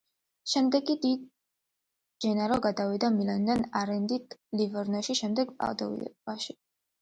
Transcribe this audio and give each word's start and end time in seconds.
შემდეგ 0.51 0.87
დი 1.01 1.09
ჯენარო 2.25 2.57
გადავიდა 2.67 3.11
„მილანიდან“ 3.19 3.61
არენდით 3.83 4.35
„ლივორნოში“, 4.63 5.19
შემდეგ 5.21 5.53
„პადოვაში“. 5.61 6.59